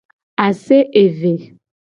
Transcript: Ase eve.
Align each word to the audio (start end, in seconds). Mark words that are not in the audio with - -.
Ase 0.45 0.77
eve. 1.05 1.33